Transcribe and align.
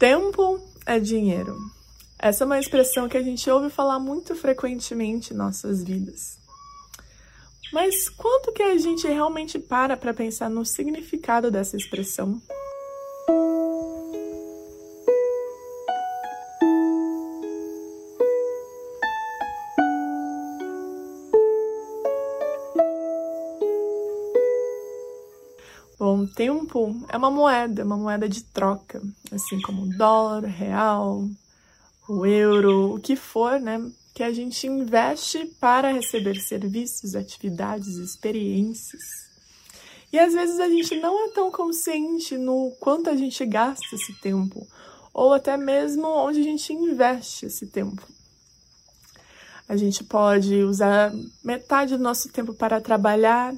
Tempo 0.00 0.58
é 0.86 0.98
dinheiro. 0.98 1.58
Essa 2.18 2.44
é 2.44 2.46
uma 2.46 2.58
expressão 2.58 3.06
que 3.06 3.18
a 3.18 3.22
gente 3.22 3.50
ouve 3.50 3.68
falar 3.68 3.98
muito 3.98 4.34
frequentemente 4.34 5.34
em 5.34 5.36
nossas 5.36 5.84
vidas. 5.84 6.38
Mas 7.70 8.08
quanto 8.08 8.50
que 8.50 8.62
a 8.62 8.78
gente 8.78 9.06
realmente 9.06 9.58
para 9.58 9.98
para 9.98 10.14
pensar 10.14 10.48
no 10.48 10.64
significado 10.64 11.50
dessa 11.50 11.76
expressão? 11.76 12.40
Bom, 26.10 26.26
tempo 26.26 27.06
é 27.08 27.16
uma 27.16 27.30
moeda, 27.30 27.84
uma 27.84 27.96
moeda 27.96 28.28
de 28.28 28.42
troca, 28.42 29.00
assim 29.30 29.60
como 29.60 29.86
dólar, 29.96 30.42
real, 30.42 31.24
o 32.08 32.26
euro, 32.26 32.96
o 32.96 33.00
que 33.00 33.14
for, 33.14 33.60
né? 33.60 33.80
Que 34.12 34.24
a 34.24 34.32
gente 34.32 34.66
investe 34.66 35.46
para 35.60 35.92
receber 35.92 36.34
serviços, 36.40 37.14
atividades, 37.14 37.94
experiências. 37.94 39.04
E 40.12 40.18
às 40.18 40.34
vezes 40.34 40.58
a 40.58 40.68
gente 40.68 40.96
não 40.96 41.26
é 41.26 41.28
tão 41.28 41.48
consciente 41.48 42.36
no 42.36 42.72
quanto 42.80 43.08
a 43.08 43.14
gente 43.14 43.46
gasta 43.46 43.94
esse 43.94 44.12
tempo, 44.14 44.66
ou 45.14 45.32
até 45.32 45.56
mesmo 45.56 46.08
onde 46.08 46.40
a 46.40 46.44
gente 46.44 46.72
investe 46.72 47.46
esse 47.46 47.68
tempo. 47.68 48.02
A 49.68 49.76
gente 49.76 50.02
pode 50.02 50.56
usar 50.64 51.12
metade 51.44 51.96
do 51.96 52.02
nosso 52.02 52.28
tempo 52.30 52.52
para 52.52 52.80
trabalhar, 52.80 53.54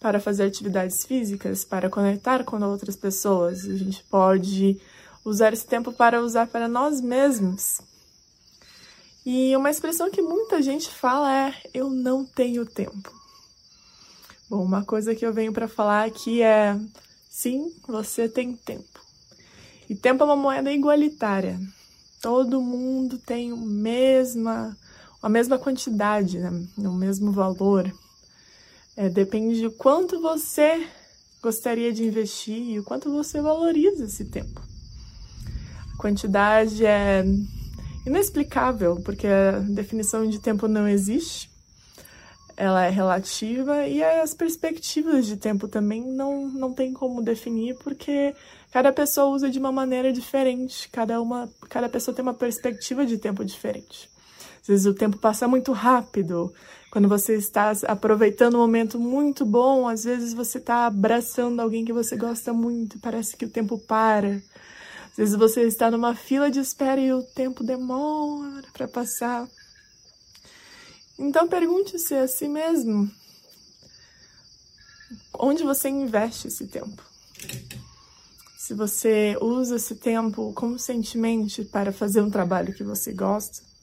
para 0.00 0.20
fazer 0.20 0.44
atividades 0.44 1.04
físicas, 1.04 1.64
para 1.64 1.90
conectar 1.90 2.44
com 2.44 2.62
outras 2.62 2.96
pessoas. 2.96 3.64
A 3.64 3.76
gente 3.76 4.02
pode 4.04 4.80
usar 5.24 5.52
esse 5.52 5.66
tempo 5.66 5.92
para 5.92 6.22
usar 6.22 6.46
para 6.46 6.68
nós 6.68 7.00
mesmos. 7.00 7.80
E 9.24 9.56
uma 9.56 9.70
expressão 9.70 10.10
que 10.10 10.22
muita 10.22 10.62
gente 10.62 10.88
fala 10.88 11.48
é: 11.48 11.54
eu 11.74 11.90
não 11.90 12.24
tenho 12.24 12.64
tempo. 12.64 13.12
Bom, 14.48 14.62
uma 14.64 14.84
coisa 14.84 15.14
que 15.14 15.26
eu 15.26 15.32
venho 15.32 15.52
para 15.52 15.66
falar 15.66 16.04
aqui 16.04 16.42
é: 16.42 16.78
sim, 17.28 17.72
você 17.88 18.28
tem 18.28 18.54
tempo. 18.54 19.00
E 19.90 19.94
tempo 19.94 20.22
é 20.22 20.26
uma 20.26 20.36
moeda 20.36 20.72
igualitária. 20.72 21.58
Todo 22.22 22.62
mundo 22.62 23.18
tem 23.18 23.52
o 23.52 23.56
mesma, 23.56 24.76
a 25.20 25.28
mesma 25.28 25.58
quantidade, 25.58 26.38
né? 26.38 26.50
o 26.78 26.92
mesmo 26.92 27.32
valor. 27.32 27.92
É, 28.96 29.10
depende 29.10 29.60
de 29.60 29.68
quanto 29.70 30.20
você 30.22 30.88
gostaria 31.42 31.92
de 31.92 32.02
investir 32.02 32.56
e 32.56 32.80
o 32.80 32.84
quanto 32.84 33.12
você 33.12 33.42
valoriza 33.42 34.04
esse 34.04 34.24
tempo. 34.24 34.62
A 35.92 35.96
quantidade 35.98 36.84
é 36.84 37.22
inexplicável, 38.06 38.96
porque 39.04 39.26
a 39.26 39.58
definição 39.58 40.26
de 40.26 40.38
tempo 40.38 40.66
não 40.66 40.88
existe, 40.88 41.50
ela 42.56 42.86
é 42.86 42.88
relativa 42.88 43.86
e 43.86 44.02
as 44.02 44.32
perspectivas 44.32 45.26
de 45.26 45.36
tempo 45.36 45.68
também 45.68 46.02
não, 46.02 46.48
não 46.48 46.72
tem 46.72 46.92
como 46.94 47.22
definir, 47.22 47.76
porque 47.76 48.34
cada 48.72 48.92
pessoa 48.92 49.26
usa 49.26 49.50
de 49.50 49.58
uma 49.58 49.70
maneira 49.70 50.10
diferente, 50.10 50.88
cada, 50.88 51.20
uma, 51.20 51.50
cada 51.68 51.88
pessoa 51.88 52.14
tem 52.14 52.22
uma 52.22 52.32
perspectiva 52.32 53.04
de 53.04 53.18
tempo 53.18 53.44
diferente. 53.44 54.08
Às 54.66 54.68
vezes 54.68 54.86
o 54.86 54.94
tempo 54.94 55.16
passa 55.16 55.46
muito 55.46 55.70
rápido, 55.70 56.52
quando 56.90 57.08
você 57.08 57.36
está 57.36 57.70
aproveitando 57.86 58.56
um 58.56 58.58
momento 58.58 58.98
muito 58.98 59.46
bom, 59.46 59.86
às 59.86 60.02
vezes 60.02 60.34
você 60.34 60.58
está 60.58 60.86
abraçando 60.86 61.60
alguém 61.60 61.84
que 61.84 61.92
você 61.92 62.16
gosta 62.16 62.52
muito, 62.52 62.98
parece 62.98 63.36
que 63.36 63.44
o 63.44 63.48
tempo 63.48 63.78
para. 63.78 64.42
Às 65.12 65.16
vezes 65.16 65.36
você 65.36 65.62
está 65.62 65.88
numa 65.88 66.16
fila 66.16 66.50
de 66.50 66.58
espera 66.58 67.00
e 67.00 67.12
o 67.12 67.22
tempo 67.22 67.62
demora 67.62 68.64
para 68.72 68.88
passar. 68.88 69.46
Então 71.16 71.46
pergunte-se 71.46 72.16
a 72.16 72.26
si 72.26 72.48
mesmo: 72.48 73.08
onde 75.38 75.62
você 75.62 75.88
investe 75.88 76.48
esse 76.48 76.66
tempo? 76.66 77.04
Se 78.58 78.74
você 78.74 79.38
usa 79.40 79.76
esse 79.76 79.94
tempo 79.94 80.52
conscientemente 80.54 81.64
para 81.64 81.92
fazer 81.92 82.20
um 82.20 82.30
trabalho 82.30 82.74
que 82.74 82.82
você 82.82 83.12
gosta, 83.12 83.75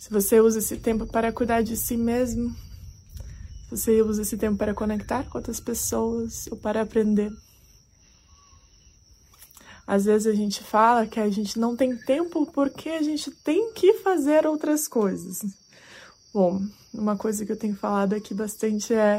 se 0.00 0.08
você 0.08 0.40
usa 0.40 0.60
esse 0.60 0.78
tempo 0.78 1.06
para 1.06 1.30
cuidar 1.30 1.62
de 1.62 1.76
si 1.76 1.94
mesmo, 1.94 2.56
se 3.68 3.76
você 3.76 4.00
usa 4.00 4.22
esse 4.22 4.34
tempo 4.38 4.56
para 4.56 4.72
conectar 4.72 5.28
com 5.28 5.36
outras 5.36 5.60
pessoas 5.60 6.48
ou 6.50 6.56
para 6.56 6.80
aprender. 6.80 7.30
Às 9.86 10.06
vezes 10.06 10.26
a 10.26 10.34
gente 10.34 10.64
fala 10.64 11.06
que 11.06 11.20
a 11.20 11.28
gente 11.28 11.58
não 11.58 11.76
tem 11.76 11.94
tempo 11.94 12.46
porque 12.46 12.88
a 12.88 13.02
gente 13.02 13.30
tem 13.30 13.74
que 13.74 13.92
fazer 13.98 14.46
outras 14.46 14.88
coisas. 14.88 15.40
Bom, 16.32 16.62
uma 16.94 17.18
coisa 17.18 17.44
que 17.44 17.52
eu 17.52 17.58
tenho 17.58 17.76
falado 17.76 18.14
aqui 18.14 18.32
bastante 18.32 18.94
é: 18.94 19.18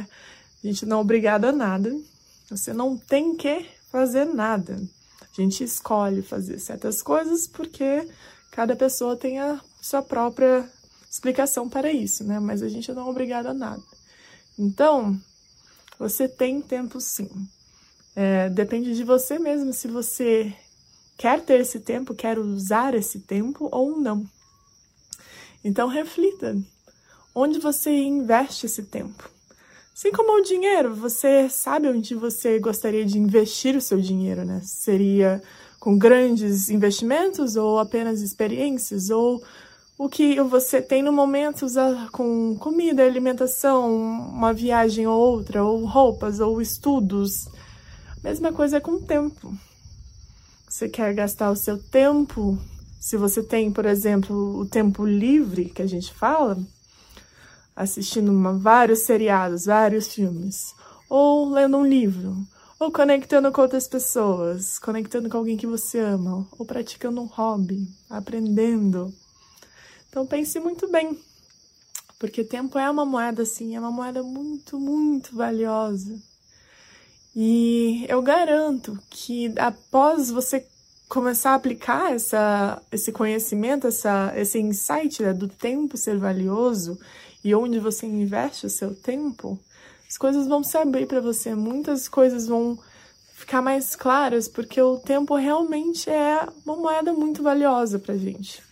a 0.63 0.67
gente 0.67 0.83
não 0.87 0.97
é 0.97 1.01
obrigado 1.01 1.45
a 1.45 1.51
nada, 1.51 1.95
você 2.49 2.73
não 2.73 2.97
tem 2.97 3.35
que 3.35 3.67
fazer 3.91 4.25
nada. 4.25 4.81
A 5.21 5.41
gente 5.41 5.63
escolhe 5.63 6.23
fazer 6.23 6.57
certas 6.57 7.03
coisas 7.03 7.47
porque 7.47 8.07
cada 8.49 8.75
pessoa 8.75 9.15
tem 9.15 9.39
a 9.39 9.61
sua 9.81 10.01
própria 10.03 10.69
explicação 11.09 11.67
para 11.67 11.91
isso, 11.91 12.23
né? 12.23 12.39
Mas 12.39 12.61
a 12.61 12.69
gente 12.69 12.91
não 12.93 13.07
é 13.07 13.09
obrigado 13.09 13.47
a 13.47 13.53
nada. 13.53 13.81
Então, 14.57 15.19
você 15.97 16.27
tem 16.27 16.61
tempo 16.61 17.01
sim. 17.01 17.29
É, 18.15 18.49
depende 18.49 18.95
de 18.95 19.03
você 19.03 19.39
mesmo 19.39 19.73
se 19.73 19.87
você 19.87 20.53
quer 21.17 21.41
ter 21.41 21.59
esse 21.59 21.79
tempo, 21.79 22.13
quer 22.13 22.37
usar 22.37 22.93
esse 22.93 23.19
tempo 23.19 23.67
ou 23.71 23.99
não. 23.99 24.25
Então, 25.63 25.87
reflita. 25.87 26.55
Onde 27.33 27.59
você 27.59 27.91
investe 27.91 28.65
esse 28.65 28.83
tempo? 28.83 29.29
Assim 29.93 30.11
como 30.11 30.37
o 30.37 30.41
dinheiro, 30.41 30.95
você 30.95 31.47
sabe 31.49 31.87
onde 31.87 32.15
você 32.15 32.59
gostaria 32.59 33.05
de 33.05 33.19
investir 33.19 33.75
o 33.75 33.81
seu 33.81 33.99
dinheiro, 33.99 34.43
né? 34.43 34.61
Seria 34.63 35.41
com 35.79 35.97
grandes 35.97 36.69
investimentos 36.69 37.55
ou 37.55 37.79
apenas 37.79 38.21
experiências 38.21 39.09
ou 39.09 39.43
o 40.03 40.09
que 40.09 40.41
você 40.41 40.81
tem 40.81 41.03
no 41.03 41.13
momento 41.13 41.67
com 42.11 42.57
comida, 42.57 43.05
alimentação, 43.05 43.93
uma 44.33 44.51
viagem 44.51 45.05
ou 45.05 45.15
outra, 45.15 45.63
ou 45.63 45.85
roupas, 45.85 46.39
ou 46.39 46.59
estudos. 46.59 47.47
Mesma 48.23 48.51
coisa 48.51 48.81
com 48.81 48.93
o 48.93 49.01
tempo. 49.03 49.53
Você 50.67 50.89
quer 50.89 51.13
gastar 51.13 51.51
o 51.51 51.55
seu 51.55 51.77
tempo, 51.77 52.57
se 52.99 53.15
você 53.15 53.43
tem, 53.43 53.71
por 53.71 53.85
exemplo, 53.85 54.57
o 54.57 54.65
tempo 54.65 55.05
livre 55.05 55.65
que 55.65 55.83
a 55.83 55.87
gente 55.87 56.11
fala, 56.11 56.57
assistindo 57.75 58.31
uma, 58.31 58.53
vários 58.53 59.01
seriados, 59.01 59.65
vários 59.65 60.11
filmes, 60.11 60.73
ou 61.07 61.51
lendo 61.51 61.77
um 61.77 61.85
livro, 61.85 62.35
ou 62.79 62.91
conectando 62.91 63.51
com 63.51 63.61
outras 63.61 63.87
pessoas, 63.87 64.79
conectando 64.79 65.29
com 65.29 65.37
alguém 65.37 65.57
que 65.57 65.67
você 65.67 65.99
ama, 65.99 66.47
ou 66.57 66.65
praticando 66.65 67.21
um 67.21 67.25
hobby, 67.25 67.87
aprendendo. 68.09 69.13
Então 70.11 70.27
pense 70.27 70.59
muito 70.59 70.89
bem, 70.89 71.17
porque 72.19 72.43
tempo 72.43 72.77
é 72.77 72.89
uma 72.91 73.05
moeda 73.05 73.43
assim, 73.43 73.77
é 73.77 73.79
uma 73.79 73.91
moeda 73.91 74.21
muito, 74.21 74.77
muito 74.77 75.33
valiosa. 75.33 76.19
E 77.33 78.05
eu 78.09 78.21
garanto 78.21 78.99
que 79.09 79.53
após 79.57 80.29
você 80.29 80.67
começar 81.07 81.51
a 81.51 81.55
aplicar 81.55 82.13
essa, 82.13 82.81
esse 82.91 83.13
conhecimento, 83.13 83.87
essa, 83.87 84.33
esse 84.35 84.59
insight 84.59 85.23
né, 85.23 85.31
do 85.31 85.47
tempo 85.47 85.95
ser 85.95 86.17
valioso 86.17 86.99
e 87.41 87.55
onde 87.55 87.79
você 87.79 88.05
investe 88.05 88.65
o 88.65 88.69
seu 88.69 88.93
tempo, 88.93 89.57
as 90.09 90.17
coisas 90.17 90.45
vão 90.45 90.61
se 90.61 90.77
abrir 90.77 91.07
para 91.07 91.21
você, 91.21 91.55
muitas 91.55 92.09
coisas 92.09 92.47
vão 92.47 92.77
ficar 93.33 93.61
mais 93.61 93.95
claras, 93.95 94.49
porque 94.49 94.81
o 94.81 94.97
tempo 94.97 95.35
realmente 95.35 96.09
é 96.09 96.45
uma 96.65 96.75
moeda 96.75 97.13
muito 97.13 97.41
valiosa 97.41 97.97
para 97.97 98.17
gente. 98.17 98.70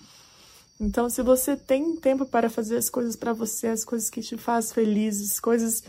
Então, 0.80 1.10
se 1.10 1.22
você 1.22 1.58
tem 1.58 1.98
tempo 1.98 2.26
para 2.26 2.50
fazer 2.50 2.78
as 2.78 2.90
coisas 2.90 3.16
para 3.16 3.34
você, 3.34 3.68
as 3.68 3.84
coisas 3.84 4.10
que 4.10 4.22
te 4.22 4.38
fazem 4.38 4.74
feliz, 4.74 5.22
as 5.22 5.40
coisas 5.40 5.84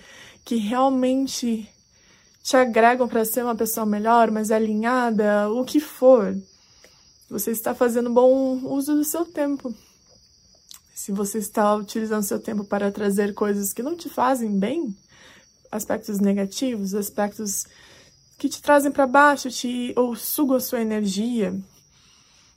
que 0.44 0.56
realmente 0.56 1.68
te 2.42 2.56
agregam 2.56 3.06
para 3.06 3.24
ser 3.24 3.44
uma 3.44 3.54
pessoa 3.54 3.86
melhor, 3.86 4.30
mais 4.32 4.50
alinhada, 4.50 5.48
o 5.50 5.64
que 5.64 5.78
for, 5.78 6.36
você 7.28 7.52
está 7.52 7.72
fazendo 7.72 8.10
bom 8.10 8.58
uso 8.64 8.96
do 8.96 9.04
seu 9.04 9.24
tempo. 9.24 9.72
Se 10.92 11.12
você 11.12 11.38
está 11.38 11.72
utilizando 11.76 12.24
seu 12.24 12.40
tempo 12.40 12.64
para 12.64 12.90
trazer 12.90 13.32
coisas 13.32 13.72
que 13.72 13.84
não 13.84 13.96
te 13.96 14.08
fazem 14.08 14.58
bem, 14.58 14.96
aspectos 15.70 16.18
negativos, 16.18 16.94
aspectos 16.94 17.64
que 18.36 18.48
te 18.48 18.60
trazem 18.60 18.90
para 18.90 19.06
baixo, 19.06 19.48
te 19.50 19.92
ou 19.96 20.16
sugam 20.16 20.56
a 20.56 20.60
sua 20.60 20.80
energia, 20.80 21.54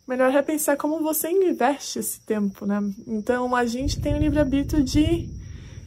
melhor 0.07 0.31
repensar 0.31 0.77
como 0.77 1.01
você 1.01 1.29
investe 1.29 1.99
esse 1.99 2.19
tempo, 2.21 2.65
né? 2.65 2.79
Então 3.07 3.55
a 3.55 3.65
gente 3.65 3.99
tem 3.99 4.13
o 4.13 4.19
livre-arbítrio 4.19 4.83
de 4.83 5.29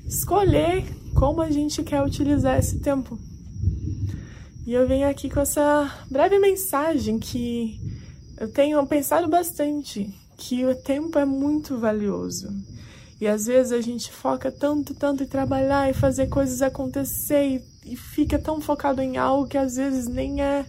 escolher 0.06 0.84
como 1.14 1.40
a 1.40 1.50
gente 1.50 1.82
quer 1.82 2.02
utilizar 2.02 2.58
esse 2.58 2.78
tempo. 2.80 3.18
E 4.66 4.72
eu 4.72 4.86
venho 4.86 5.08
aqui 5.08 5.30
com 5.30 5.40
essa 5.40 6.04
breve 6.10 6.38
mensagem 6.38 7.18
que 7.18 7.80
Eu 8.38 8.52
tenho 8.52 8.86
pensado 8.86 9.28
bastante 9.28 10.12
que 10.36 10.66
o 10.66 10.74
tempo 10.74 11.18
é 11.18 11.24
muito 11.24 11.78
valioso. 11.78 12.48
E 13.18 13.26
às 13.26 13.46
vezes 13.46 13.72
a 13.72 13.80
gente 13.80 14.12
foca 14.12 14.52
tanto, 14.52 14.92
tanto 14.94 15.22
em 15.22 15.26
trabalhar 15.26 15.88
e 15.88 15.94
fazer 15.94 16.26
coisas 16.26 16.60
acontecer 16.60 17.62
e, 17.86 17.92
e 17.92 17.96
fica 17.96 18.38
tão 18.38 18.60
focado 18.60 19.00
em 19.00 19.16
algo 19.16 19.48
que 19.48 19.56
às 19.56 19.76
vezes 19.76 20.06
nem 20.06 20.42
é 20.42 20.66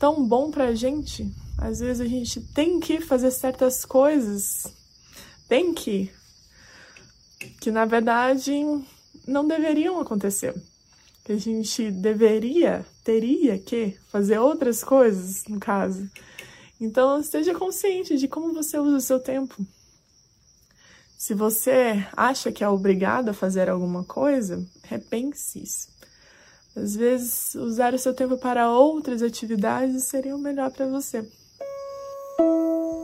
tão 0.00 0.26
bom 0.26 0.50
pra 0.50 0.74
gente. 0.74 1.32
Às 1.64 1.80
vezes 1.80 2.02
a 2.02 2.04
gente 2.04 2.42
tem 2.42 2.78
que 2.78 3.00
fazer 3.00 3.30
certas 3.30 3.86
coisas, 3.86 4.66
tem 5.48 5.72
que, 5.72 6.12
que 7.58 7.70
na 7.70 7.86
verdade 7.86 8.52
não 9.26 9.48
deveriam 9.48 9.98
acontecer. 9.98 10.54
Que 11.24 11.32
a 11.32 11.38
gente 11.38 11.90
deveria, 11.90 12.84
teria 13.02 13.58
que 13.58 13.96
fazer 14.08 14.38
outras 14.38 14.84
coisas, 14.84 15.46
no 15.48 15.58
caso. 15.58 16.06
Então, 16.78 17.18
esteja 17.18 17.54
consciente 17.54 18.18
de 18.18 18.28
como 18.28 18.52
você 18.52 18.78
usa 18.78 18.98
o 18.98 19.00
seu 19.00 19.18
tempo. 19.18 19.66
Se 21.16 21.32
você 21.32 22.06
acha 22.14 22.52
que 22.52 22.62
é 22.62 22.68
obrigado 22.68 23.30
a 23.30 23.34
fazer 23.34 23.70
alguma 23.70 24.04
coisa, 24.04 24.62
repense 24.82 25.62
isso. 25.62 25.88
Às 26.76 26.94
vezes, 26.94 27.54
usar 27.54 27.94
o 27.94 27.98
seu 27.98 28.12
tempo 28.12 28.36
para 28.36 28.70
outras 28.70 29.22
atividades 29.22 30.04
seria 30.04 30.36
o 30.36 30.38
melhor 30.38 30.70
para 30.70 30.86
você. 30.86 31.26
Música 32.38 33.03